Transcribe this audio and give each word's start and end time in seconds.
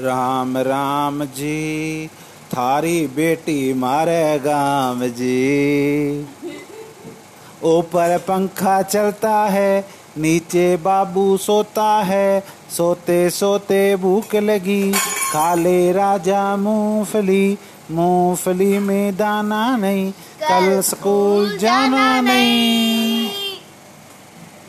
राम 0.00 0.56
राम 0.58 1.24
जी 1.24 2.06
थारी 2.48 3.06
बेटी 3.06 3.72
मारे 3.74 4.38
गाम 4.38 5.00
जी। 5.18 6.26
ऊपर 7.64 8.16
पंखा 8.18 8.80
चलता 8.82 9.34
है 9.46 9.72
नीचे 10.18 10.66
बाबू 10.76 11.36
सोता 11.36 11.90
है 12.02 12.40
सोते 12.76 13.18
सोते 13.30 13.80
भूख 13.96 14.34
लगी। 14.34 14.82
काले 15.32 15.92
राजा 15.92 16.44
मूंगफली 16.56 17.58
मूंगफली 17.90 18.78
में 18.78 19.16
दाना 19.16 19.76
नहीं 19.76 20.10
कल 20.42 20.80
स्कूल 20.80 21.56
जाना 21.58 22.20
नहीं। 22.20 22.97